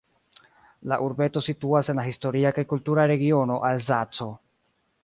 [0.93, 4.33] La urbeto situas en la historia kaj kultura regiono Alzaco.